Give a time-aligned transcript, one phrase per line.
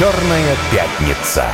[0.00, 1.44] Черная пятница.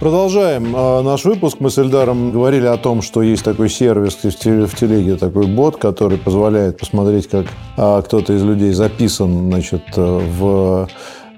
[0.00, 1.58] Продолжаем э, наш выпуск.
[1.60, 5.46] Мы с Эльдаром говорили о том, что есть такой сервис в теле- в телеге, такой
[5.46, 7.46] бот, который позволяет посмотреть, как
[7.76, 10.02] э, кто-то из людей записан значит, э,
[10.36, 10.88] в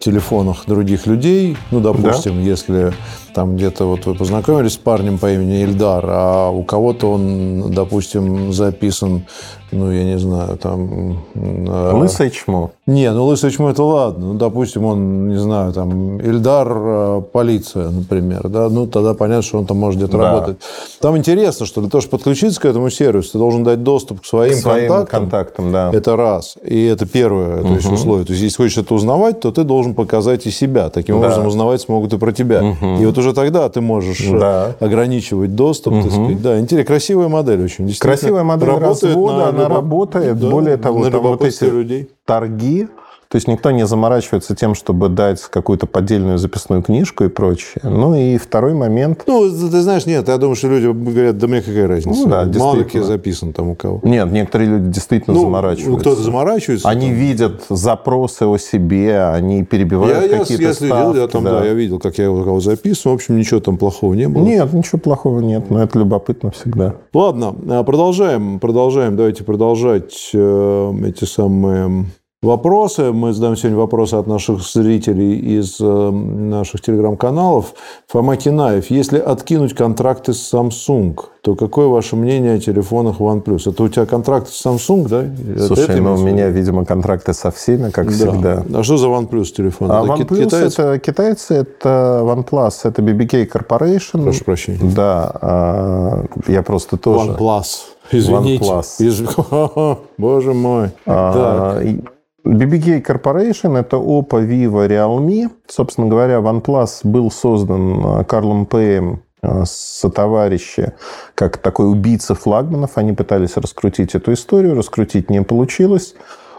[0.01, 1.55] телефонах других людей.
[1.71, 2.95] Ну, допустим, если
[3.37, 8.51] там где-то вот вы познакомились с парнем по имени Ильдар, а у кого-то он, допустим,
[8.51, 9.27] записан,
[9.73, 11.19] ну, я не знаю, там...
[11.35, 12.71] э, Лысое чмо.
[12.87, 14.29] не, ну лысый чмо это ладно.
[14.29, 19.59] Ну, допустим, он, не знаю, там, Ильдар, э, полиция, например, да, ну, тогда понятно, что
[19.59, 20.31] он там может где-то Да.
[20.33, 20.57] работать.
[21.03, 24.25] Там интересно, что для того, чтобы подключиться к этому сервису, ты должен дать доступ к
[24.25, 25.21] своим, К своим контактам.
[25.21, 25.91] контактам, да.
[25.93, 26.57] Это раз.
[26.65, 28.25] И это первое то есть, условие.
[28.25, 30.89] То есть, если хочешь это узнавать, то ты должен показать и себя.
[30.89, 31.27] Таким Да.
[31.27, 32.63] образом, узнавать смогут и про тебя.
[33.01, 34.73] И вот уже тогда ты можешь э, Да.
[34.81, 36.43] ограничивать доступ, так сказать.
[36.43, 36.87] Да, интересно.
[36.87, 37.93] Красивая модель очень.
[37.99, 40.39] Красивая модель работает развода, на она любо- работает.
[40.39, 42.09] Да, Более того, на там вот эти людей.
[42.25, 42.89] торги,
[43.37, 47.83] то есть никто не заморачивается тем, чтобы дать какую-то поддельную записную книжку и прочее.
[47.83, 49.25] Ну и второй момент.
[49.27, 52.19] Ну, ты знаешь, нет, я думаю, что люди говорят, да мне какая разница.
[52.19, 54.01] Ну да, Мало ли записан там у кого.
[54.05, 56.01] Нет, некоторые люди действительно Ну, заморачиваются.
[56.01, 56.89] кто-то заморачивается.
[56.89, 57.15] Они там.
[57.15, 61.63] видят запросы о себе, они я, перебивают я, какие-то я следил, я ставки, там, да.
[61.63, 63.17] я видел, как я у кого записывал.
[63.17, 64.45] В общем, ничего там плохого не было.
[64.45, 66.95] Нет, ничего плохого нет, но это любопытно всегда.
[67.13, 69.15] Ладно, а, продолжаем, продолжаем.
[69.15, 72.07] Давайте продолжать э, эти самые
[72.57, 73.13] вопросы.
[73.13, 77.75] Мы задаем сегодня вопросы от наших зрителей из э, наших телеграм-каналов.
[78.09, 83.71] Фома Кинаев, если откинуть контракты с Samsung, то какое ваше мнение о телефонах OnePlus?
[83.71, 85.25] Это у тебя контракты с Samsung, да?
[85.67, 88.13] Слушай, это ну у меня, видимо, контракты со всеми, как Да.
[88.13, 88.65] всегда.
[88.75, 89.91] А что за OnePlus телефон?
[89.91, 90.79] А Это OnePlus китаец?
[90.79, 94.23] это китайцы, это OnePlus, это BBK Corporation.
[94.23, 94.79] Прошу прощения.
[94.95, 97.31] Да, а, я просто тоже.
[97.31, 97.65] OnePlus.
[98.13, 98.65] Извините.
[98.65, 99.01] OnePlus.
[99.01, 100.91] Из- Боже мой.
[101.05, 101.35] Так.
[101.37, 102.01] А, и
[102.47, 105.51] BBK Corporation– это Oppo, Vivo, Realme.
[105.67, 109.23] Собственно говоря, OnePlus был создан а, Карлом Пэем
[109.65, 110.93] со товарищи
[111.35, 112.93] как такой убийца флагманов.
[112.97, 116.15] Они пытались раскрутить эту историю, раскрутить не получилось.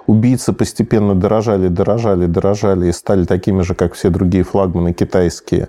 [0.07, 5.68] Убийцы постепенно дорожали, дорожали, дорожали и стали такими же, как все другие флагманы китайские,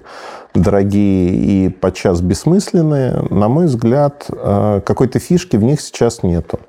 [0.54, 3.24] дорогие и подчас бессмысленные.
[3.30, 6.60] На мой взгляд, э, какой-то фишки в них сейчас нету.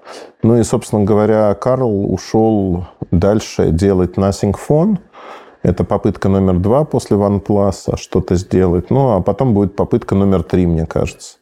[0.41, 4.97] Ну и, собственно говоря, Карл ушел дальше делать Nothing Phone.
[5.61, 8.89] Это попытка номер два после OnePlus что-то сделать.
[8.89, 11.37] Ну, а потом будет попытка номер три, мне кажется.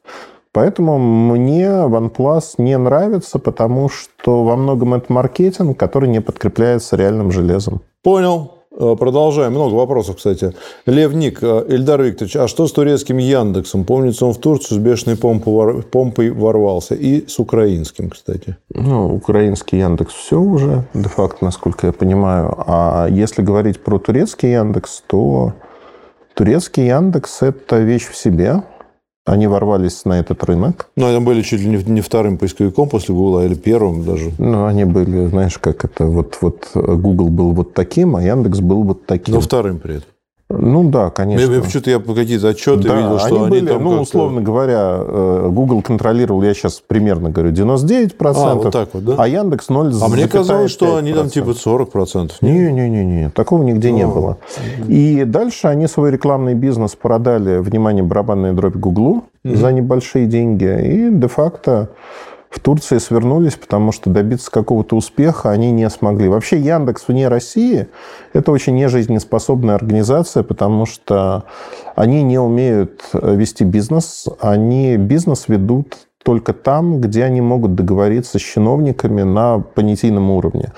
[0.57, 7.31] Поэтому мне OnePlus не нравится, потому что во многом это маркетинг, который не подкрепляется реальным
[7.31, 7.81] железом.
[8.01, 8.53] Понял.
[8.75, 9.51] Э, Продолжаем.
[9.51, 10.55] Много вопросов, кстати.
[10.87, 13.85] Лев Ник, э, Ильдар Викторович, а что с турецким Яндексом?
[13.85, 16.95] Помнится, он в Турцию с бешеной помпой, вор- помпой ворвался.
[16.95, 18.57] И с украинским, кстати.
[18.73, 22.55] Ну, украинский Яндекс все уже, де-факто, насколько я понимаю.
[22.65, 25.53] А если говорить про турецкий Яндекс, то
[26.33, 28.63] турецкий Яндекс– это вещь в себе.
[29.27, 30.87] Они ворвались на этот рынок.
[30.95, 34.31] Ну, они были чуть ли не, вторым поисковиком после Гугла, или первым даже.
[34.37, 38.83] Ну, они были, знаешь, как это, вот, вот Google был вот таким, а Яндекс был
[38.83, 39.35] вот таким.
[39.35, 40.09] Но вторым при этом.
[40.49, 41.45] Ну да, конечно.
[41.45, 44.41] Я, я почему-то я какие-то отчеты Да, видел, что они, они, были, там ну, условно
[44.41, 49.15] говоря, э, Google контролировал, я сейчас примерно говорю, 99%, А, вот так вот, да?
[49.17, 52.31] а Яндекс 0, А мне казалось, что они там типа 40%.
[52.39, 54.07] Не-не-не, такого нигде не А.
[54.07, 54.37] было.
[54.87, 60.63] И дальше они свой рекламный бизнес продали, внимание, барабанная дробь Гуглу за небольшие деньги.
[60.65, 61.89] И де-факто
[62.49, 66.29] в Турции свернулись, потому что добиться какого-то успеха они не смогли.
[66.29, 67.87] Вообще Яндекс вне России–
[68.33, 71.43] это очень нежизнеспособная организация, потому что
[71.95, 78.37] они не умеют э, вести бизнес, они бизнес ведут только там, где они могут договориться
[78.37, 80.73] с чиновниками на понятийном уровне.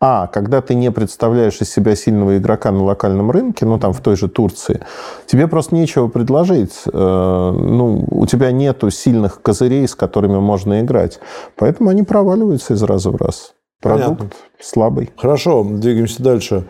[0.00, 4.00] А когда ты не представляешь из себя сильного игрока на локальном рынке, ну там в
[4.00, 4.78] той же Турции,
[5.26, 6.84] тебе просто нечего предложить.
[6.86, 11.18] Э, Ну, у тебя нету сильных козырей, с которыми можно играть.
[11.56, 13.54] Поэтому они проваливаются из раза в раз.
[13.80, 14.30] Продукт Понятно.
[14.60, 15.10] слабый.
[15.16, 16.64] Хорошо, двигаемся дальше.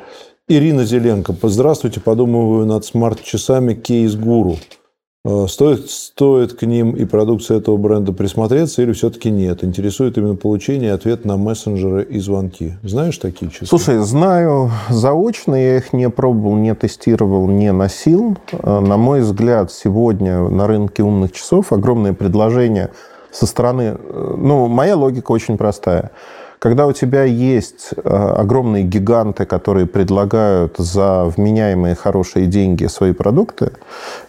[0.48, 1.34] Ирина Зеленко.
[1.42, 4.52] Здравствуйте, подумываю над смарт-часами Кейс Гуру.
[4.52, 4.81] Э,
[5.46, 9.62] Стоит, стоит к ним и продукции этого бренда присмотреться или все-таки нет?
[9.62, 12.74] Интересует именно получение ответ на мессенджеры и звонки.
[12.82, 13.66] Знаешь такие часы?
[13.66, 18.36] Слушай, знаю заочно, я их не пробовал, не тестировал, не носил.
[18.50, 22.90] Э, На мой взгляд, сегодня на рынке умных часов огромное предложение
[23.30, 23.96] со стороны...
[23.96, 26.10] э, Ну, моя логика очень простая.
[26.62, 33.72] Когда у тебя есть э, огромные гиганты, которые предлагают за вменяемые хорошие деньги свои продукты,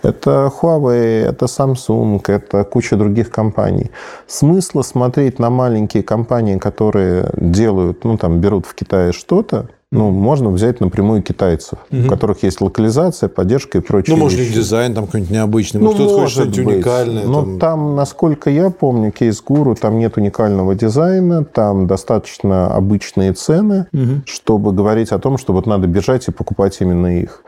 [0.01, 3.91] это Huawei, это Samsung, это куча других компаний.
[4.25, 10.49] Смысла смотреть на маленькие компании, которые делают, ну, там, берут в Китае что-то, Ну, можно
[10.49, 12.05] взять напрямую китайцев, угу.
[12.05, 14.15] у которых есть локализация, поддержка и прочее.
[14.15, 14.55] Ну, может, вещи.
[14.55, 17.25] дизайн там какой-нибудь необычный, ну, может, кто-то хочет что-нибудь уникальное.
[17.25, 17.59] Но там...
[17.59, 24.23] там, насколько я помню, кейс Гуру, там нет уникального дизайна, там достаточно обычные цены, угу.
[24.25, 27.43] чтобы говорить о том, что вот надо бежать и покупать именно их.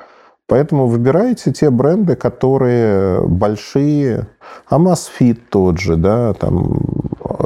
[0.47, 4.27] Поэтому выбирайте те бренды, которые большие.
[4.69, 6.79] Amazfit тот же, да, там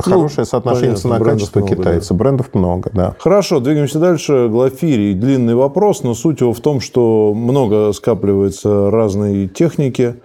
[0.06, 2.14] ну, хорошее соотношение цена-качество китайца.
[2.14, 2.18] Да.
[2.20, 3.16] Брендов много, да.
[3.20, 4.48] Хорошо, двигаемся дальше.
[4.50, 5.14] Глафирий.
[5.14, 10.16] Длинный вопрос, но суть его в том, что много скапливается разной техники.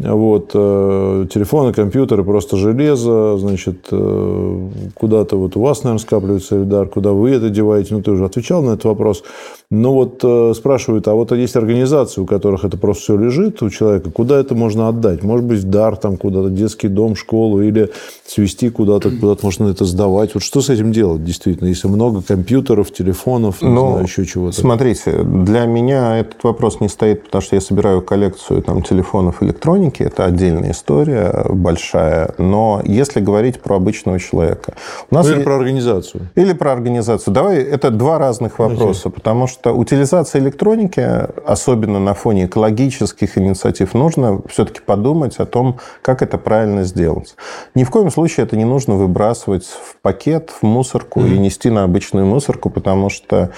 [0.00, 6.86] Вот, э, телефоны, компьютеры, просто железо, значит, э, куда-то вот у вас, наверное, скапливается Эльдар,
[6.86, 9.24] куда вы это деваете, ну, ты уже отвечал на этот вопрос.
[9.70, 13.70] Но вот э, спрашивают, а вот есть организации, у которых это просто все лежит у
[13.70, 15.24] человека, куда это можно отдать?
[15.24, 17.90] Может быть, дар там куда-то, детский дом, школу, или
[18.24, 20.32] свести куда-то, куда-то можно это сдавать.
[20.32, 24.58] Вот что с этим делать, действительно, если много компьютеров, телефонов, не ну, знаю, еще чего-то?
[24.58, 29.87] Смотрите, для меня этот вопрос не стоит, потому что я собираю коллекцию там, телефонов электроники,
[29.88, 32.34] экономики, это отдельная история большая.
[32.38, 34.74] Но если говорить про обычного человека...
[35.10, 35.44] У нас Или есть...
[35.44, 36.28] про организацию.
[36.34, 37.34] Или про организацию.
[37.34, 39.12] Давай, это два разных вопроса, okay.
[39.12, 41.00] потому что утилизация электроники,
[41.46, 47.34] особенно на фоне экологических инициатив, нужно все-таки подумать о том, как это правильно сделать.
[47.74, 51.34] Ни в коем случае это не нужно выбрасывать в пакет, в мусорку mm-hmm.
[51.34, 53.50] и нести на обычную мусорку, потому что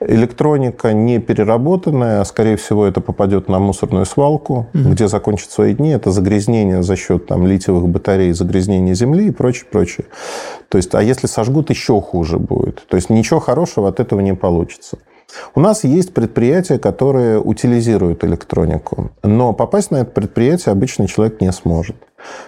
[0.00, 4.90] электроника не переработанная, а скорее всего это попадет на мусорную свалку, угу.
[4.90, 5.90] где закончит свои дни.
[5.90, 10.06] Это загрязнение за счет там, литиевых батарей, загрязнение земли и прочее, прочее.
[10.68, 12.86] То есть, а если сожгут, еще хуже будет.
[12.88, 14.98] То есть ничего хорошего от этого не получится.
[15.54, 21.50] У нас есть предприятия, которые утилизируют электронику, но попасть на это предприятие обычный человек не
[21.52, 21.96] сможет.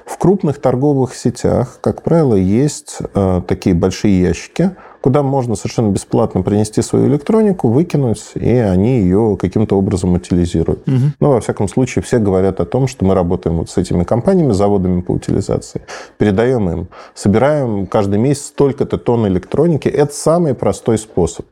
[0.05, 6.43] В крупных торговых сетях, как правило, есть э, такие большие ящики, куда можно совершенно бесплатно
[6.43, 10.81] принести свою электронику, выкинуть, и они ее каким-то образом утилизируют.
[10.89, 10.97] Угу.
[11.21, 14.51] Ну, во всяком случае, все говорят о том, что мы работаем вот с этими компаниями,
[14.51, 15.83] заводами по утилизации,
[16.19, 19.87] передаем им, собираем каждый месяц столько-то тонн электроники.
[19.87, 21.47] Это самый простой способ.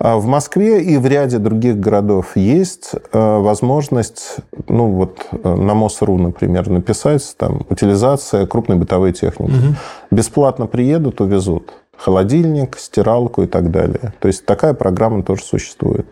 [0.00, 5.74] А в Москве и в ряде других городов есть э, возможность, ну вот э, на
[5.74, 9.52] МОСРУ, например, написать там утилизация крупной бытовой техники.
[9.52, 9.74] Угу.
[10.10, 14.14] Бесплатно приедут, увезут холодильник, стиралку и так далее.
[14.20, 16.06] То есть такая программа тоже существует.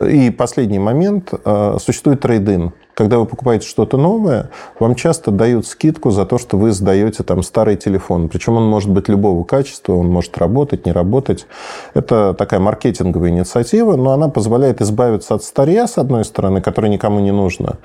[0.00, 1.32] И последний момент.
[1.44, 2.72] Э, существует трейдин.
[3.00, 7.42] Когда вы покупаете что-то новое, вам часто дают скидку за то, что вы сдаете там
[7.42, 8.28] старый телефон.
[8.28, 11.46] Причем он может быть любого качества, он может работать, не работать.
[11.94, 17.20] Это такая маркетинговая инициатива, но она позволяет избавиться от старья, с одной стороны, которое никому
[17.20, 17.78] не нужно.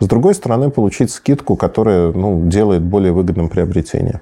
[0.00, 4.20] С другой стороны, получить скидку, которая ну, делает более выгодным приобретение.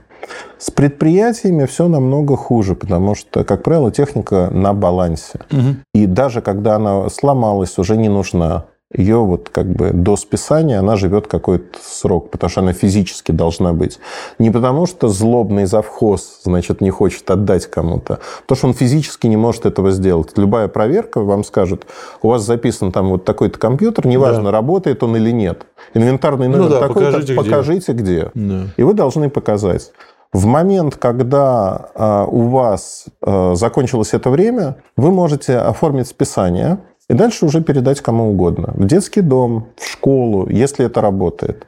[0.58, 5.40] С предприятиями все намного хуже, потому что, как правило, техника на балансе.
[5.50, 5.76] Угу.
[5.92, 8.66] И даже когда она сломалась, уже не нужна.
[8.94, 13.72] Ее вот как бы до списания она живет какой-то срок, потому что она физически должна
[13.72, 13.98] быть.
[14.38, 19.36] Не потому что злобный завхоз, значит, не хочет отдать кому-то, потому что он физически не
[19.36, 20.38] может этого сделать.
[20.38, 21.84] Любая проверка вам скажет,
[22.22, 24.50] у вас записан там вот такой-то компьютер, неважно, да.
[24.52, 25.66] работает он или нет.
[25.92, 27.42] Инвентарный номер ну, да, такой, покажите, где.
[27.42, 28.30] покажите где.
[28.34, 28.68] Да.
[28.76, 29.90] И вы должны показать.
[30.32, 37.14] В момент, когда э, у вас э, закончилось это время, вы можете оформить списание и
[37.14, 38.72] дальше уже передать кому угодно.
[38.74, 41.66] В детский дом, в школу, если это работает.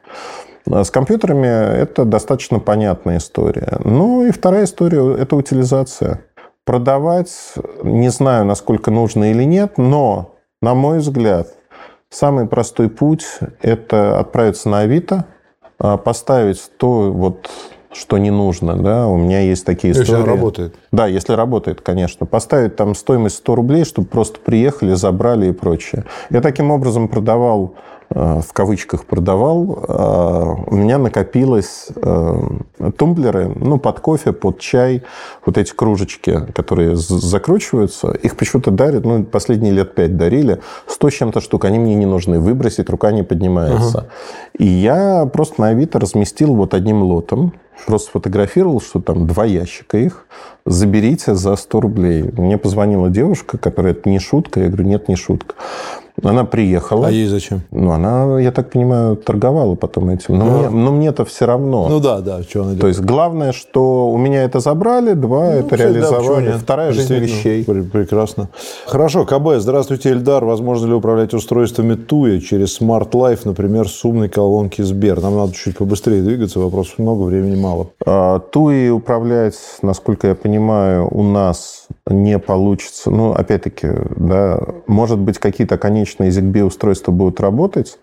[0.71, 3.78] А с компьютерами это достаточно понятная история.
[3.85, 6.23] Ну и вторая история– это утилизация.
[6.64, 7.33] Продавать,
[7.83, 11.49] не знаю, насколько нужно или нет, но, на мой взгляд,
[12.11, 13.26] самый простой путь–
[13.62, 15.25] это отправиться на Авито,
[15.78, 17.49] поставить то, вот,
[17.99, 20.21] что не нужно, да, у меня есть такие если истории.
[20.21, 20.75] Если работает.
[20.93, 22.26] Да, если работает, конечно.
[22.26, 26.05] Поставить там стоимость 100 рублей, чтобы просто приехали, забрали и прочее.
[26.31, 27.75] Я таким образом продавал
[28.11, 32.41] в кавычках продавал, э, у меня накопилось э,
[32.97, 35.03] тумблеры, ну, под кофе, под чай,
[35.45, 41.15] вот эти кружечки, которые закручиваются, их почему-то дарят, ну, последние лет пять дарили, сто с
[41.15, 43.99] чем-то штук, они мне не нужны, выбросить рука не поднимается.
[43.99, 44.09] Ага.
[44.59, 47.53] И я просто на Авито разместил вот одним лотом,
[47.87, 50.27] просто сфотографировал, что там два ящика их,
[50.65, 52.23] заберите за 100 рублей.
[52.23, 55.55] Мне позвонила девушка, которая, это не шутка, я говорю, нет, не шутка.
[56.23, 57.07] Она приехала.
[57.07, 57.63] А ей зачем?
[57.71, 60.39] Ну, она, я так понимаю, торговала потом этим.
[60.39, 61.89] Но, ну, мне, но мне-то все равно.
[61.89, 62.81] Ну да, да, что она делает.
[62.81, 66.53] То есть, главное, что у меня это забрали, два, ну, это реализовали.
[66.53, 67.65] Да, Вторая жизнь вещей.
[67.65, 68.49] Прекрасно.
[68.87, 70.45] Хорошо, КБ, здравствуйте, Эльдар.
[70.45, 75.21] Возможно ли управлять устройствами ТУЯ через Smart Life, например, с умной колонки Сбер?
[75.21, 77.89] Нам надо чуть побыстрее двигаться, вопросов много, времени мало.
[78.07, 83.11] А, ТУИ управлять, насколько я понимаю, у нас не получится.
[83.11, 87.99] Ну, опять-таки, да, может быть, какие-то конечные ZigBee устройства будут работать,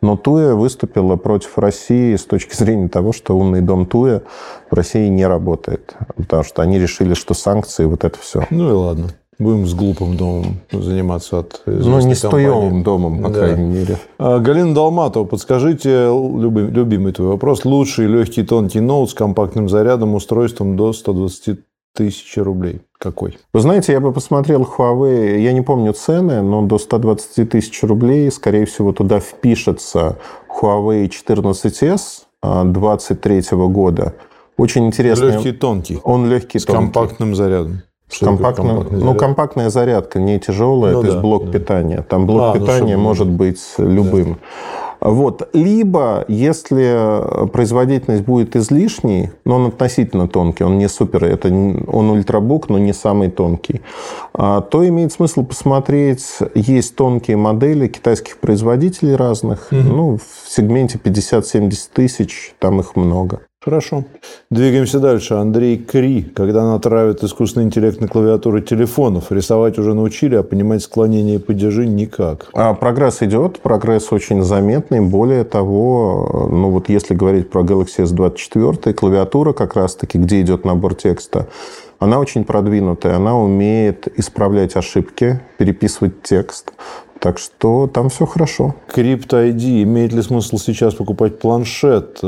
[0.00, 4.22] но Туя выступила против России с точки зрения того, что умный дом Туя
[4.70, 5.94] в России не работает.
[6.16, 8.46] Потому что они решили, что санкции, вот это все.
[8.50, 9.08] Ну и ладно.
[9.38, 13.38] Будем с глупым домом заниматься от Ну, не с туевым домом, по да.
[13.38, 13.96] крайней мере.
[14.18, 17.64] А, Галина Долматова, подскажите, любимый, любимый твой вопрос.
[17.64, 21.60] Лучший легкий тонкий ноут с компактным зарядом, устройством до 120
[21.94, 22.82] тысяч рублей.
[22.98, 23.38] Какой?
[23.52, 28.30] Вы знаете, я бы посмотрел Huawei, я не помню цены, но до 120 тысяч рублей,
[28.30, 30.18] скорее всего, туда впишется
[30.48, 34.14] Huawei 14S 23 года.
[34.56, 35.32] Очень интересный.
[35.32, 35.98] Легкий, тонкий.
[36.04, 36.82] Он легкий, С тонкий.
[36.82, 37.82] компактным зарядом.
[38.12, 41.52] Что компактным, ну, компактная зарядка, не тяжелая, ну, то да, есть блок да.
[41.52, 42.02] питания.
[42.02, 44.34] Там блок а, питания ну, может быть любым.
[44.34, 44.38] Да.
[45.00, 45.48] Вот.
[45.52, 52.68] Либо, если производительность будет излишней, но он относительно тонкий, он не супер, это он ультрабук,
[52.68, 53.80] но не самый тонкий,
[54.34, 59.80] а, то имеет смысл посмотреть, есть тонкие модели китайских производителей разных, угу.
[59.80, 63.40] ну, в сегменте 50-70 тысяч, там их много.
[63.62, 64.04] Хорошо.
[64.50, 65.34] Двигаемся дальше.
[65.34, 66.22] Андрей Кри.
[66.22, 71.86] Когда натравят искусственный интеллект на клавиатуры телефонов, рисовать уже научили, а понимать склонение и падежи
[71.86, 72.48] никак.
[72.54, 75.00] А прогресс идет, прогресс очень заметный.
[75.00, 80.94] Более того, ну вот если говорить про Galaxy S24, клавиатура как раз-таки, где идет набор
[80.94, 81.46] текста,
[81.98, 86.72] она очень продвинутая, она умеет исправлять ошибки, переписывать текст.
[87.18, 88.74] Так что там все хорошо.
[88.90, 89.82] Crypto ID.
[89.82, 92.22] Имеет ли смысл сейчас покупать планшет?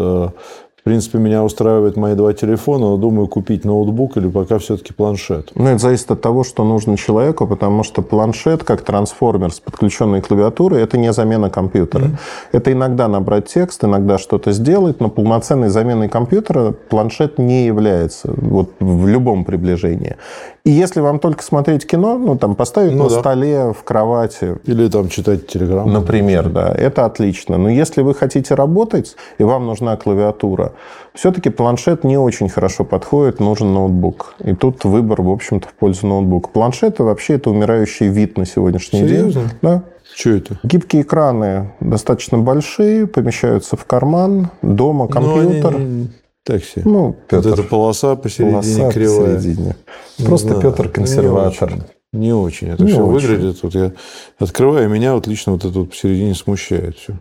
[0.82, 5.52] В принципе, меня устраивают мои два телефона, но думаю купить ноутбук или пока все-таки планшет.
[5.54, 10.22] Ну, это зависит от того, что нужно человеку, потому что планшет, как трансформер с подключенной
[10.22, 12.06] клавиатурой, это не замена компьютера.
[12.06, 12.18] Mm-hmm.
[12.50, 18.70] Это иногда набрать текст, иногда что-то сделать, но полноценной заменой компьютера планшет не является вот,
[18.80, 20.16] в любом приближении.
[20.64, 23.18] И если вам только смотреть кино, ну, там, поставить ну, на да.
[23.18, 24.58] столе, в кровати.
[24.64, 25.90] Или там читать телеграмму.
[25.90, 26.72] Например, да.
[26.72, 27.58] Это отлично.
[27.58, 30.72] Но если вы хотите работать, и вам нужна клавиатура,
[31.14, 34.34] все-таки планшет не очень хорошо подходит, нужен ноутбук.
[34.38, 36.48] И тут выбор, в общем-то, в пользу ноутбука.
[36.50, 39.32] Планшеты вообще это умирающий вид на сегодняшний Серьезно?
[39.32, 39.50] день.
[39.62, 39.82] Да.
[40.14, 40.58] Что это?
[40.62, 45.74] Гибкие экраны достаточно большие, помещаются в карман, дома ну, компьютер.
[45.74, 46.10] они...
[46.44, 46.82] Так себе.
[46.84, 49.36] Ну, Петр, вот эта полоса посередине полоса кривая.
[49.36, 49.76] Посередине.
[50.24, 50.62] Просто знаю.
[50.62, 51.70] Петр консерватор.
[51.70, 51.88] Не очень.
[52.12, 52.68] Не очень.
[52.68, 53.28] Это не все очень.
[53.28, 53.62] выглядит.
[53.62, 53.92] Вот я
[54.38, 57.18] открываю, меня вот лично вот это вот посередине смущает все.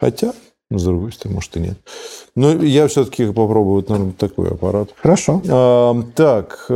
[0.00, 0.32] Хотя,
[0.70, 1.78] с другой стороны, может и нет.
[2.34, 4.90] Но я все-таки попробую вот, наверное, такой аппарат.
[4.96, 5.42] Хорошо.
[5.48, 6.68] А, так,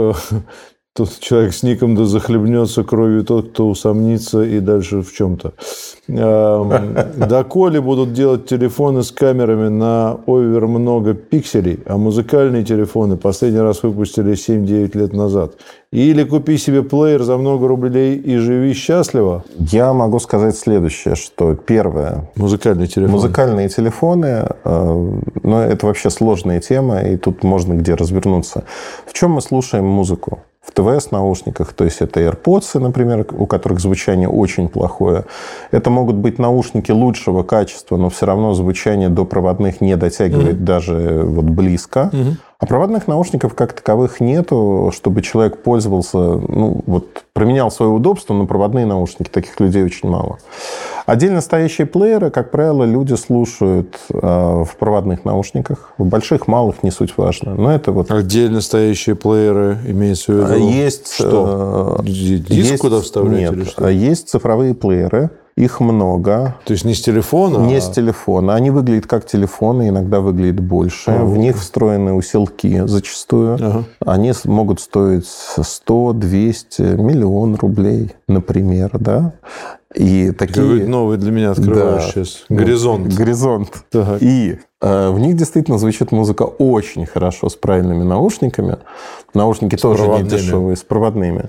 [0.99, 5.53] Тут человек с ником да захлебнется кровью тот, кто усомнится и дальше в чем-то.
[6.09, 13.85] Доколе будут делать телефоны с камерами на овер много пикселей, а музыкальные телефоны последний раз
[13.85, 15.53] выпустили 7-9 лет назад.
[15.93, 19.45] Или купи себе плеер за много рублей и живи счастливо.
[19.57, 22.29] Я могу сказать следующее, что первое...
[22.35, 23.13] Музыкальные телефоны.
[23.13, 28.65] Музыкальные телефоны, э, но это вообще сложная тема, и тут можно где развернуться.
[29.07, 30.41] В чем мы слушаем музыку?
[30.69, 35.25] В ТВС-наушниках, то есть это AirPods, например, у которых звучание очень плохое.
[35.71, 40.65] Это могут быть наушники лучшего качества, но все равно звучание до проводных не дотягивает mm-hmm.
[40.65, 42.11] даже вот близко.
[42.13, 42.35] Mm-hmm.
[42.61, 48.47] А проводных наушников как таковых нету, чтобы человек пользовался, ну, вот променял свое удобство на
[48.47, 49.31] проводные наушники.
[49.31, 50.39] Таких людей очень мало.
[51.07, 55.93] Отдельно стоящие плееры, как правило, люди слушают э, в проводных наушниках.
[55.99, 57.55] В больших, малых не суть важно.
[57.55, 58.11] Но это вот...
[58.11, 60.69] Отдельно стоящие плееры имеется в виду?
[60.69, 61.13] Есть...
[61.15, 61.99] Что?
[62.01, 63.89] Э, Диск есть, куда вставлять нет, или что?
[63.89, 66.55] Есть цифровые плееры, их много.
[66.65, 67.67] То есть не с телефона?
[67.67, 67.81] Не а...
[67.81, 68.55] с телефона.
[68.55, 71.11] Они выглядят как телефоны, иногда выглядят больше.
[71.11, 73.55] А, в них встроены усилки зачастую.
[73.55, 73.85] Ага.
[74.07, 78.91] Они могут стоить 100, 200, миллион рублей, например.
[78.99, 79.33] Да?
[79.95, 80.87] И такие...
[80.87, 82.25] новый для меня открываешь да.
[82.25, 82.45] сейчас.
[82.49, 83.15] Горизонт.
[83.15, 83.71] Горизонт.
[83.91, 84.23] Так.
[84.23, 88.77] И э, в них действительно звучит музыка очень хорошо с правильными наушниками.
[89.35, 91.49] Наушники с тоже не дешевые, с проводными.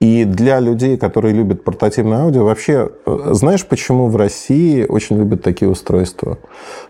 [0.00, 5.42] И для людей, которые любят портативное аудио, вообще, э, знаешь, почему в России очень любят
[5.42, 6.38] такие устройства?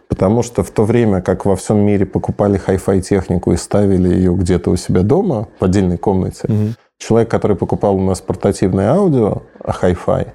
[0.06, 4.32] Потому что в то время, как во всем мире покупали хай-фай технику и ставили ее
[4.34, 6.74] где-то у себя дома, в отдельной комнате, угу.
[6.98, 10.28] человек, который покупал у нас портативное аудио, а хай-фай,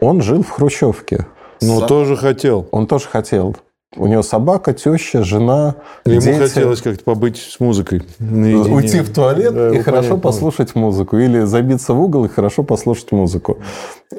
[0.00, 1.26] он жил в Хрущевке.
[1.60, 1.88] Ну, Сам...
[1.88, 2.66] тоже хотел.
[2.72, 3.56] Он тоже хотел.
[3.96, 6.38] У него собака, теща, жена, Ему дети.
[6.38, 8.74] хотелось как-то побыть с музыкой наедине.
[8.74, 10.18] Уйти в туалет да, и хорошо понятно.
[10.18, 11.16] послушать музыку.
[11.16, 13.58] Или забиться в угол и хорошо послушать музыку.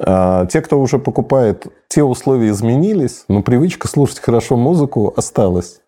[0.00, 5.80] А, те, кто уже покупает, те условия изменились, но привычка слушать хорошо музыку осталась.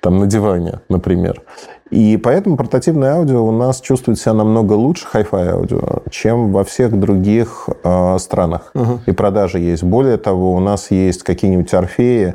[0.00, 1.42] там на диване, например.
[1.90, 6.98] И поэтому портативное аудио у нас чувствует себя намного лучше, Hi-Fi аудио, чем во всех
[6.98, 8.70] других э, странах.
[8.74, 8.98] Uh-huh.
[9.06, 9.82] И продажи есть.
[9.82, 12.34] Более того, у нас есть какие-нибудь орфеи,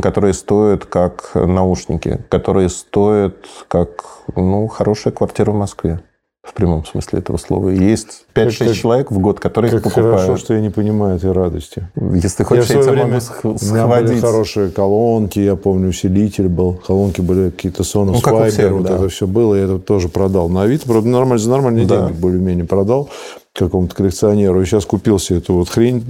[0.00, 3.36] которые стоят как наушники, которые стоят
[3.68, 4.04] как
[4.36, 6.00] ну, хорошая квартира в Москве
[6.42, 7.68] в прямом смысле этого слова.
[7.68, 10.20] Есть 5-6 человек в год, которые как их покупают.
[10.22, 11.86] хорошо, что я не понимаю этой радости.
[11.96, 13.70] Если хочешь, я, я тебя время, могу схватить.
[13.70, 16.74] У меня были хорошие колонки, я помню, усилитель был.
[16.74, 18.96] Колонки были какие-то Sonos ну, Fiber, всех, вот да.
[18.96, 20.48] это все было, я это тоже продал.
[20.48, 22.06] На Авито, правда, нормально, за нормальные да.
[22.06, 23.10] деньги более-менее продал
[23.52, 26.02] какому-то коллекционеру, и сейчас купил себе эту вот хрень.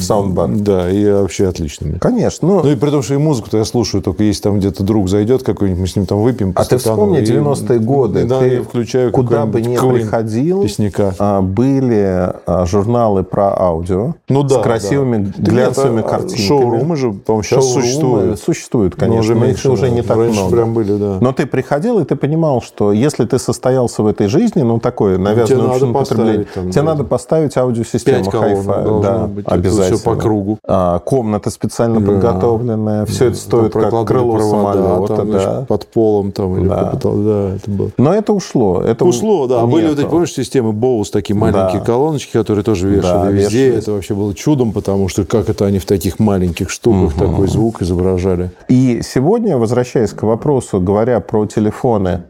[0.00, 0.48] Саундбар.
[0.48, 1.98] Да, и вообще отлично.
[1.98, 2.48] Конечно.
[2.48, 5.08] Ну, ну и при том, что и музыку-то я слушаю, только если там где-то друг
[5.08, 6.52] зайдет какой-нибудь, мы с ним там выпьем.
[6.56, 8.24] А ты вспомни 90-е годы.
[8.24, 11.14] Да, ты я включаю куда бы ни приходил, песняка.
[11.18, 15.50] А, были а, журналы про аудио ну, да, с красивыми да.
[15.50, 16.46] глянцевыми а картинками.
[16.46, 18.40] Шоурумы же, по-моему, сейчас существуют.
[18.40, 20.56] Существуют, конечно, но, уже меньше, уже не так Раньше много.
[20.56, 21.18] прям были, да.
[21.20, 25.18] Но ты приходил, и ты понимал, что если ты состоялся в этой жизни, ну, такое
[25.18, 26.46] навязанное общественное потребление,
[26.78, 29.02] тебе надо поставить аудиосистема Hi-Fi.
[29.02, 29.46] Да, быть.
[29.46, 29.96] обязательно.
[29.96, 30.58] все по кругу.
[30.66, 32.06] А, комната специально да.
[32.06, 33.06] подготовленная.
[33.06, 35.16] Все это стоит как крыло провода, самолета.
[35.16, 35.40] Там, да.
[35.40, 36.90] значит, под полом там, или да.
[36.92, 37.90] Потом, да, это было.
[37.98, 38.82] Но это ушло.
[38.82, 39.62] Это ушло, да.
[39.62, 41.86] А были вот эти, помнишь, системы Bose, такие маленькие да.
[41.86, 43.66] колоночки, которые тоже вешали да, везде.
[43.66, 43.82] Вешались.
[43.84, 47.26] Это вообще было чудом, потому что как это они в таких маленьких штуках угу.
[47.26, 48.50] такой звук изображали.
[48.68, 52.24] И сегодня, возвращаясь к вопросу, говоря про телефоны,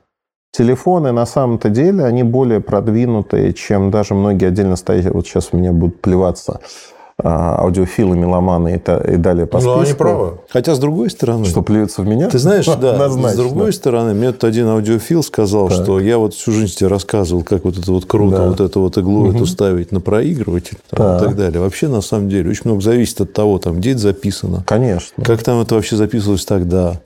[0.51, 5.13] Телефоны на самом-то деле, они более продвинутые, чем даже многие отдельно стоящие.
[5.13, 6.61] Вот сейчас у меня будут плеваться
[7.21, 9.77] аудиофилы, меломаны и, и далее по списку.
[9.77, 10.39] Ну, они правы.
[10.49, 11.47] Хотя, с другой стороны...
[11.47, 12.29] Что, плюются в меня?
[12.29, 12.93] Ты знаешь, да.
[12.93, 13.31] Однозначно.
[13.31, 15.83] С другой стороны, мне тут один аудиофил сказал, так.
[15.83, 18.49] что я вот всю жизнь тебе рассказывал, как вот это вот круто, да.
[18.49, 19.37] вот эту вот иглу угу.
[19.37, 21.61] эту ставить на проигрыватель там, и так далее.
[21.61, 24.63] Вообще, на самом деле, очень много зависит от того, там, где это записано.
[24.65, 25.25] Конечно.
[25.25, 27.01] Как там это вообще записывалось тогда.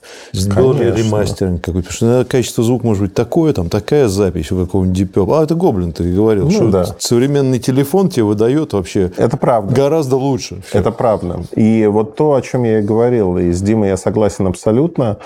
[0.55, 1.89] Был ли ремастеринг какой-то.
[1.89, 5.55] Потому что качество звука может быть такое, там, такая запись у какого-нибудь Deep А, это
[5.55, 6.85] Гоблин ты говорил, ну, что да.
[6.99, 9.11] современный телефон тебе выдает вообще...
[9.17, 9.73] Это правда.
[9.73, 10.61] Гораздо гораздо лучше.
[10.67, 10.79] Все.
[10.79, 11.43] Это правда.
[11.55, 15.17] И вот то, о чем я и говорил, и с Димой я согласен абсолютно,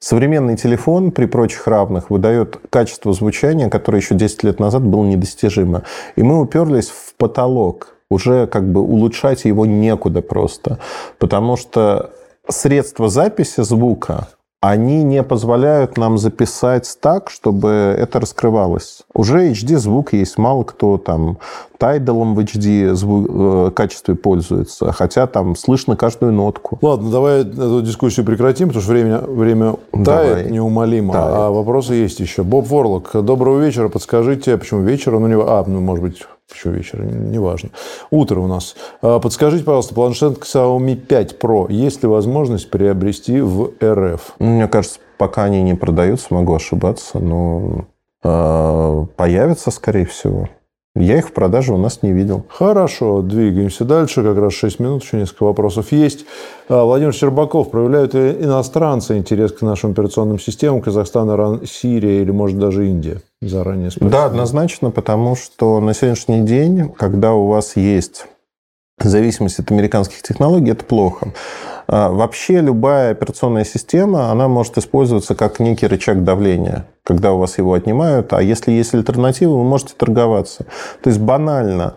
[0.00, 5.84] Современный телефон при прочих равных выдает качество звучания, которое еще 10 лет назад было недостижимо.
[6.16, 7.96] И мы уперлись в потолок.
[8.10, 10.78] Уже как бы улучшать его некуда просто.
[11.18, 12.10] Потому что
[12.46, 14.28] средства записи звука,
[14.66, 19.02] они не позволяют нам записать так, чтобы это раскрывалось.
[19.12, 21.36] Уже HD звук есть, мало кто там
[21.78, 26.78] Tidal в HD звук, э, качестве пользуется, хотя там слышно каждую нотку.
[26.80, 30.50] Ладно, давай эту дискуссию прекратим, потому что время, время тает давай.
[30.50, 31.28] неумолимо, тает.
[31.28, 32.42] а вопросы есть еще.
[32.42, 35.12] Боб Ворлок, доброго вечера, подскажите, почему вечер?
[35.18, 36.22] Ну, не, а, ну, может быть,
[36.54, 37.02] Почему вечер?
[37.02, 37.70] Неважно.
[38.12, 38.76] Утро у нас.
[39.02, 41.66] А, подскажите, пожалуйста, планшет Xiaomi 5 Pro.
[41.68, 44.36] Есть ли возможность приобрести в РФ?
[44.38, 47.86] Мне кажется, пока они не продаются, могу ошибаться, но
[48.22, 50.48] э, появятся, скорее всего.
[50.96, 52.44] Я их в продаже у нас не видел.
[52.48, 54.22] Хорошо, двигаемся дальше.
[54.22, 56.24] Как раз 6 минут, еще несколько вопросов есть.
[56.68, 57.72] А, Владимир Щербаков.
[57.72, 60.80] Проявляют ли иностранцы интерес к нашим операционным системам?
[60.80, 63.22] Казахстан, Иран, Сирия или, может, даже Индия?
[63.48, 64.10] Заранее спасибо.
[64.10, 68.26] Да, однозначно, потому что на сегодняшний день, когда у вас есть
[68.98, 71.32] зависимость от американских технологий, это плохо.
[71.86, 77.58] А, вообще любая операционная система, она может использоваться как некий рычаг давления, когда у вас
[77.58, 80.66] его отнимают, а если есть альтернатива, вы можете торговаться.
[81.02, 81.94] То есть банально.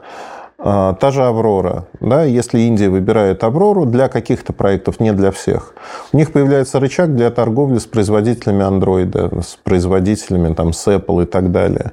[0.59, 5.75] А, та же Аврора, да, если Индия выбирает Аврору для каких-то проектов, не для всех,
[6.11, 11.25] у них появляется рычаг для торговли с производителями андроида, с производителями там, с Apple и
[11.25, 11.91] так далее.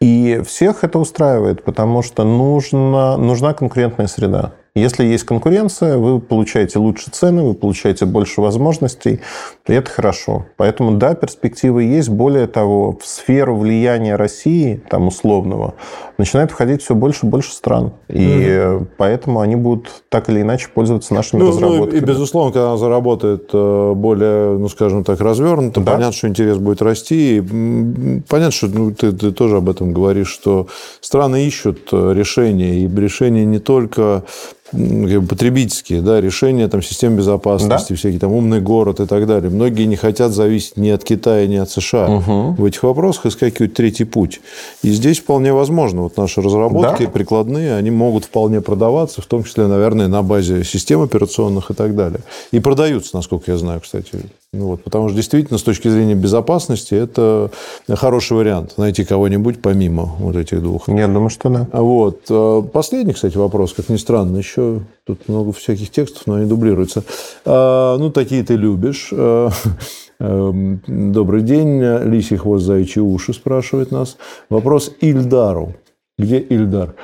[0.00, 4.52] И всех это устраивает, потому что нужна, нужна конкурентная среда.
[4.74, 9.20] Если есть конкуренция, вы получаете лучше цены, вы получаете больше возможностей,
[9.66, 10.46] и это хорошо.
[10.56, 12.08] Поэтому, да, перспективы есть.
[12.08, 15.74] Более того, в сферу влияния России, там, условного,
[16.16, 17.92] начинает входить все больше и больше стран.
[18.08, 21.90] И mm поэтому они будут так или иначе пользоваться нашими ну, разработками.
[21.90, 25.92] Ну, и, безусловно, когда она заработает э, более, ну, скажем так, развернуто, да.
[25.92, 27.38] понятно, что интерес будет расти.
[27.38, 30.68] И понятно, что ну, ты, ты тоже об этом говоришь, что
[31.00, 32.84] страны ищут э, решения.
[32.84, 34.24] И решения не только
[34.72, 37.96] потребительские да, решения там, систем безопасности, да?
[37.96, 39.50] всякие там умный город и так далее.
[39.50, 42.08] Многие не хотят зависеть ни от Китая, ни от США.
[42.08, 42.54] Угу.
[42.58, 44.40] В этих вопросах искать третий путь.
[44.82, 46.02] И здесь вполне возможно.
[46.02, 47.10] Вот наши разработки да?
[47.10, 51.94] прикладные, они могут вполне продаваться, в том числе, наверное, на базе систем операционных и так
[51.94, 52.20] далее.
[52.50, 54.10] И продаются, насколько я знаю, кстати.
[54.54, 57.50] Ну, вот, потому что действительно, с точки зрения безопасности, это
[57.88, 58.76] хороший вариант.
[58.76, 60.88] Найти кого-нибудь помимо вот этих двух.
[60.88, 61.66] Я думаю, что да.
[61.72, 62.70] Вот.
[62.70, 67.04] Последний, кстати, вопрос, как ни странно, еще еще тут много всяких текстов, но они дублируются.
[67.44, 69.10] А, ну, такие ты любишь.
[69.12, 69.50] А,
[70.20, 71.82] эм, добрый день.
[72.04, 74.16] Лисий хвост, заячьи уши спрашивает нас.
[74.48, 75.74] Вопрос Ильдару.
[76.18, 76.94] Где Ильдар?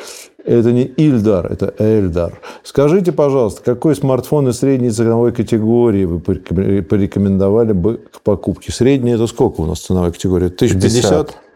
[0.44, 2.40] Это не Ильдар, это Эльдар.
[2.62, 8.72] Скажите, пожалуйста, какой смартфон из средней ценовой категории вы порекомендовали бы к покупке?
[8.72, 10.46] Средняя это сколько у нас ценовая категория?
[10.46, 11.26] 1050?
[11.26, 11.47] 50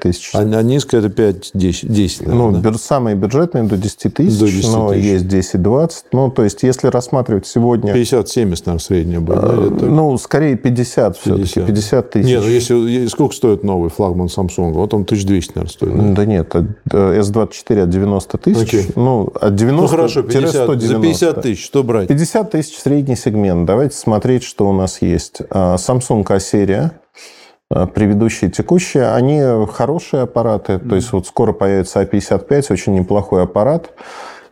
[0.00, 0.30] тысяч.
[0.34, 1.86] А, а низкая это 5-10?
[1.86, 2.72] 10, ну, да?
[2.74, 5.04] самые бюджетные до 10 тысяч, до 10 но тысяч.
[5.04, 5.90] есть 10-20.
[6.12, 7.92] Ну, то есть, если рассматривать сегодня...
[7.92, 9.38] 50-70, наверное, средняя будет.
[9.38, 12.26] А, да, ну, скорее 50 все-таки, 50 тысяч.
[12.26, 14.72] Нет, ну, если, сколько стоит новый флагман Samsung?
[14.72, 15.96] Вот он 1200, наверное, стоит.
[15.96, 16.54] Да, да нет,
[16.88, 18.72] S24 от 90 тысяч.
[18.72, 18.92] Okay.
[18.96, 20.86] Ну, от 90 ну, хорошо, 50, 190.
[20.86, 22.08] за 50 тысяч что брать?
[22.08, 23.66] 50 тысяч средний сегмент.
[23.66, 25.40] Давайте смотреть, что у нас есть.
[25.50, 26.92] А, Samsung A-серия
[27.68, 30.78] Э, предыдущие, текущие, они хорошие аппараты.
[30.78, 33.90] То есть вот скоро появится А55, очень неплохой аппарат.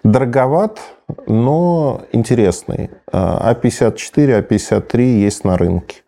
[0.03, 0.81] Дороговат,
[1.27, 2.91] но интересный.
[3.13, 6.03] А54, А53 есть на рынке.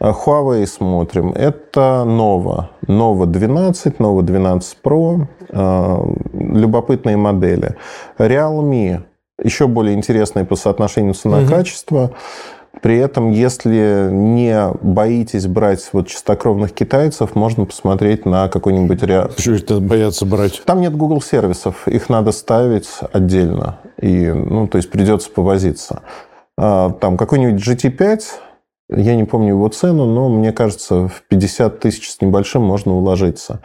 [0.00, 1.32] Э, Huawei смотрим.
[1.32, 2.70] Это Nova.
[2.88, 5.26] Nova 12, Nova 12 Pro.
[6.32, 7.76] Любопытные модели.
[8.18, 9.02] Realme.
[9.42, 12.04] Еще более интересные по соотношению цена-качество.
[12.04, 12.14] Угу.
[12.80, 19.02] При этом, если не боитесь брать вот чистокровных китайцев, можно посмотреть на какой-нибудь...
[19.02, 19.26] Ре...
[19.26, 20.62] Почему это боятся брать?
[20.64, 23.78] Там нет Google сервисов, их надо ставить отдельно.
[24.00, 26.02] И, ну, то есть придется повозиться.
[26.56, 28.22] А, там какой-нибудь GT5,
[28.96, 33.60] я не помню его цену, но мне кажется, в 50 тысяч с небольшим можно уложиться.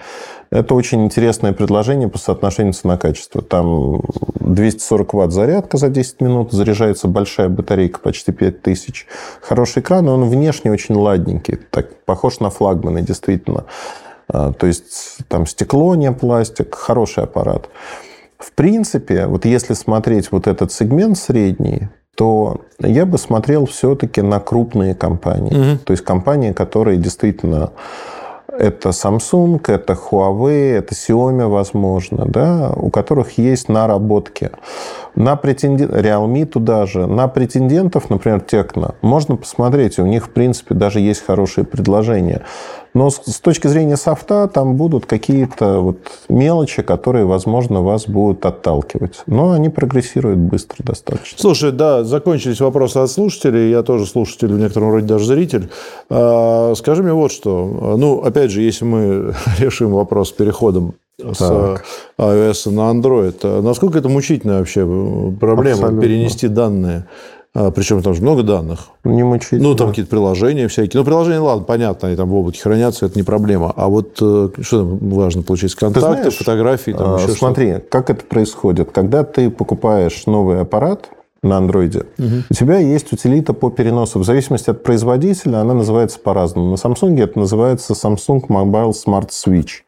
[0.50, 3.42] Это очень интересное предложение по соотношению цена-качество.
[3.42, 4.02] Там
[4.40, 9.08] 240 ватт зарядка за 10 минут, заряжается большая батарейка, почти 5000.
[9.42, 13.66] Хороший экран, и он внешне очень ладненький, так похож на флагманы, действительно.
[14.30, 17.70] А, то есть там стекло, не пластик, хороший аппарат.
[18.38, 24.40] В принципе, вот если смотреть вот этот сегмент средний, то я бы смотрел все-таки на
[24.40, 25.74] крупные компании.
[25.74, 25.80] Угу.
[25.86, 27.70] То есть компании, которые действительно
[28.58, 34.50] это Samsung, это Huawei, это Xiaomi, возможно, да, у которых есть наработки.
[35.16, 35.92] На претендент...
[35.92, 37.06] Realme туда же.
[37.06, 42.42] На претендентов, например, Tecno, можно посмотреть, у них, в принципе, даже есть хорошие предложения.
[42.94, 45.98] Но с точки зрения софта там будут какие-то вот
[46.30, 49.22] мелочи, которые, возможно, вас будут отталкивать.
[49.28, 51.38] Но они прогрессируют быстро достаточно.
[51.40, 53.70] Слушай, да, закончились вопросы от слушателей.
[53.70, 55.70] Я тоже слушатель, в некотором роде даже зритель.
[56.10, 57.96] А, скажи мне вот что.
[57.98, 61.84] Ну, опять же, если мы решим вопрос с переходом с так.
[62.20, 64.82] iOS на Android, а насколько это мучительная вообще
[65.40, 66.02] проблема Абсолютно.
[66.02, 67.08] перенести данные?
[67.58, 68.90] А, Причем там же много данных.
[69.04, 69.60] Не мучить.
[69.60, 71.00] Ну, там какие-то приложения всякие.
[71.00, 73.74] Ну, приложения, ладно, понятно, они там в облаке хранятся, это не проблема.
[73.76, 75.74] А вот э, что там важно получить?
[75.74, 76.92] Контакты, знаешь, фотографии?
[76.92, 78.92] Там а, смотри, что как это происходит.
[78.92, 81.10] Когда ты покупаешь новый аппарат,
[81.44, 82.06] на андроиде.
[82.18, 82.36] Угу.
[82.50, 84.20] У тебя есть утилита по переносу.
[84.20, 86.72] В зависимости от производителя она называется по-разному.
[86.72, 89.84] На Samsung это называется Samsung Mobile Smart Switch.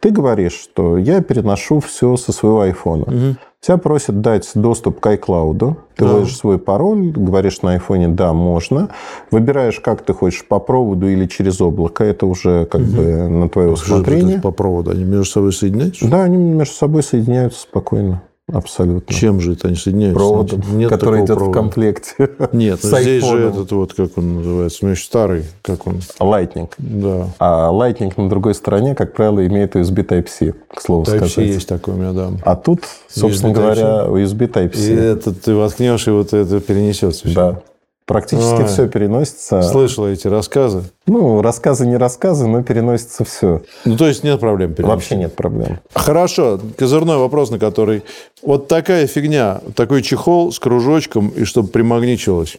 [0.00, 3.02] Ты говоришь, что я переношу все со своего айфона.
[3.02, 3.36] Угу.
[3.60, 5.76] Тебя просят дать доступ к iCloud.
[5.96, 6.12] Ты да.
[6.12, 8.90] вводишь свой пароль, говоришь на айфоне «да, можно».
[9.30, 12.04] Выбираешь, как ты хочешь, по проводу или через облако.
[12.04, 12.90] Это уже как угу.
[12.90, 14.40] бы на твое усмотрение.
[14.40, 14.92] По проводу?
[14.92, 16.08] Они между собой соединяются?
[16.08, 18.22] Да, они между собой соединяются спокойно.
[18.52, 19.12] Абсолютно.
[19.12, 20.18] Чем же это они соединяются?
[20.18, 21.50] Проводом, Нет который идет провода.
[21.50, 22.14] в комплекте.
[22.52, 25.96] Нет, ну здесь же этот вот, как он называется, ну, еще старый, как он?
[26.20, 26.70] Lightning.
[26.78, 27.28] Да.
[27.40, 31.36] А Lightning на другой стороне, как правило, имеет USB Type-C, к слову Type-C сказать.
[31.38, 32.30] есть такой у меня, да.
[32.42, 34.92] А тут, собственно USB говоря, USB Type-C.
[34.92, 37.28] И это ты воткнешь, и вот это перенесется.
[37.34, 37.62] Да.
[38.06, 39.62] Практически а, все переносится.
[39.62, 40.84] Слышал эти рассказы?
[41.08, 43.62] Ну, рассказы не рассказы, но переносится все.
[43.84, 44.94] Ну, то есть нет проблем переносить?
[44.94, 45.80] Вообще нет проблем.
[45.92, 46.60] Хорошо.
[46.78, 48.04] Козырной вопрос, на который...
[48.42, 52.58] Вот такая фигня, такой чехол с кружочком, и чтобы примагничивалось.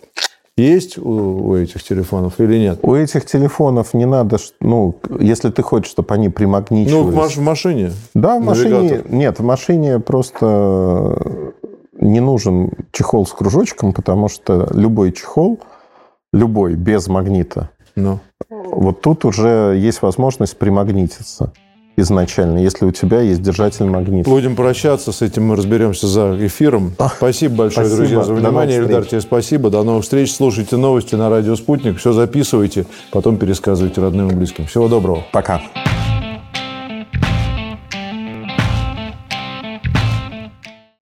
[0.57, 2.79] Есть у, у этих телефонов или нет?
[2.81, 6.91] У этих телефонов не надо, ну, если ты хочешь, чтобы они примагничивались.
[6.91, 7.93] Ну, в машине?
[8.15, 9.03] Да, в машине.
[9.07, 11.53] Нет, в машине просто
[11.99, 15.59] не нужен чехол с кружочком, потому что любой чехол,
[16.33, 18.19] любой, без магнита, ну.
[18.49, 21.51] вот тут уже есть возможность примагнититься
[21.97, 24.29] изначально, если у тебя есть держатель магнита.
[24.29, 26.93] Будем прощаться, с этим мы разберемся за эфиром.
[27.17, 28.07] Спасибо большое, спасибо.
[28.07, 28.79] друзья, за внимание.
[28.79, 29.69] Эльдар, тебе спасибо.
[29.69, 30.33] До новых встреч.
[30.33, 31.97] Слушайте новости на Радио Спутник.
[31.97, 34.67] Все записывайте, потом пересказывайте родным и близким.
[34.67, 35.23] Всего доброго.
[35.33, 35.61] Пока.